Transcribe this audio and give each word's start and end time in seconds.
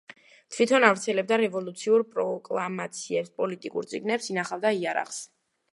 თვითონ 0.53 0.85
ავრცელებდა 0.87 1.37
რევოლუციურ 1.41 2.05
პროკლამაციებს, 2.15 3.33
პოლიტიკურ 3.43 3.91
წიგნებს, 3.95 4.33
ინახავდა 4.37 4.75
იარაღს. 4.83 5.27